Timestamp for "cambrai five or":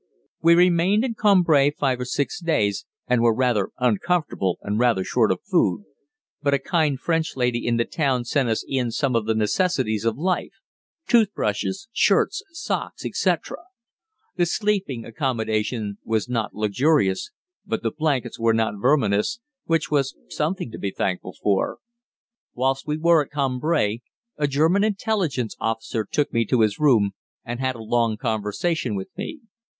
1.13-2.05